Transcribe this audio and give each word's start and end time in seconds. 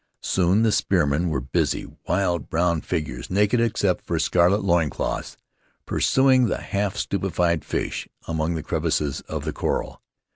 Soon 0.23 0.63
the 0.63 0.71
spearmen 0.71 1.29
were 1.29 1.39
busy— 1.39 1.85
wild 2.09 2.49
brown 2.49 2.81
figures, 2.81 3.29
naked 3.29 3.59
except 3.59 4.03
for 4.03 4.17
scarlet 4.17 4.63
loin 4.63 4.89
cloths— 4.89 5.37
pursuing 5.85 6.45
the 6.47 6.59
half 6.59 6.97
stupefied 6.97 7.63
fish 7.63 8.07
among 8.27 8.55
the 8.55 8.63
crevices 8.63 9.21
of 9.29 9.45
the 9.45 9.53
coral. 9.53 10.01